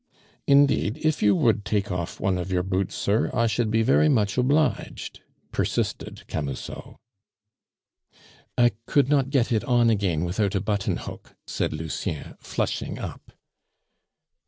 "Indeed, 0.47 0.97
if 1.05 1.21
you 1.21 1.35
would 1.35 1.63
take 1.63 1.91
off 1.91 2.19
one 2.19 2.39
of 2.39 2.51
your 2.51 2.63
boots, 2.63 2.95
sir, 2.95 3.29
I 3.35 3.45
should 3.45 3.69
be 3.69 3.83
very 3.83 4.09
much 4.09 4.35
obliged," 4.35 5.19
persisted 5.51 6.23
Camusot. 6.27 6.95
"I 8.57 8.71
could 8.87 9.09
not 9.09 9.29
get 9.29 9.51
it 9.51 9.63
on 9.65 9.91
again 9.91 10.23
without 10.25 10.55
a 10.55 10.59
button 10.59 10.97
hook," 10.97 11.35
said 11.45 11.71
Lucien, 11.71 12.35
flushing 12.39 12.97
up. 12.97 13.33